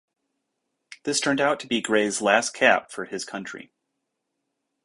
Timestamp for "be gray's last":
1.67-2.55